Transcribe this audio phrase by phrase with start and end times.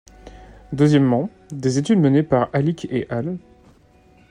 [0.73, 3.37] Deuxièmement, des études menées par Alicke et al.